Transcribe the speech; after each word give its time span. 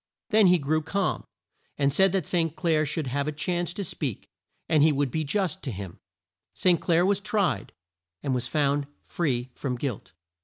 Then 0.31 0.47
he 0.47 0.57
grew 0.57 0.81
calm, 0.81 1.25
and 1.77 1.93
said 1.93 2.11
that 2.13 2.25
St. 2.25 2.55
Clair 2.55 2.87
should 2.87 3.05
have 3.05 3.27
a 3.27 3.31
chance 3.31 3.71
to 3.75 3.83
speak, 3.83 4.27
and 4.67 4.81
he 4.81 4.91
would 4.91 5.11
be 5.11 5.23
just 5.23 5.61
to 5.61 5.71
him. 5.71 5.99
St. 6.55 6.81
Clair 6.81 7.05
was 7.05 7.19
tried, 7.19 7.71
and 8.23 8.33
was 8.33 8.47
found 8.47 8.87
free 9.03 9.51
from 9.53 9.75
guilt. 9.77 10.13